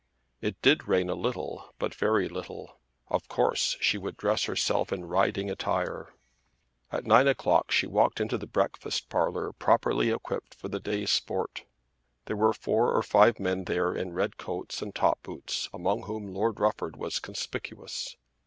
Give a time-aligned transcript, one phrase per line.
[0.41, 2.79] It did rain a little but very little.
[3.09, 6.11] Of course she would dress herself in riding attire.
[6.91, 11.65] At nine o'clock she walked into the breakfast parlour properly equipped for the day's sport.
[12.25, 16.33] There were four or five men there in red coats and top boots, among whom
[16.33, 18.17] Lord Rufford was conspicuous.